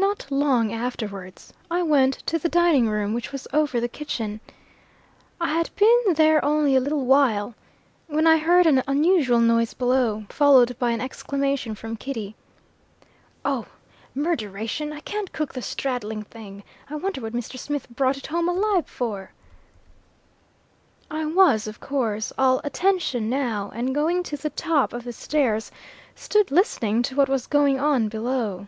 [0.00, 4.40] Not long afterwards, I went to the dining room, which was over the kitchen.
[5.40, 7.54] I had been there only a little while,
[8.06, 12.36] when I heard an unusual noise below, followed by an exclamation from Kitty
[13.44, 13.66] "Oh!
[14.14, 14.92] murderation!
[14.92, 16.62] I can't cook the straddling thing.
[16.90, 17.58] I wonder what Mr.
[17.58, 19.32] Smith brought it home alive for!"
[21.10, 25.70] I was, of course, all attention now, and going to the top of the stairs,
[26.14, 28.66] stood listening to what was going on below.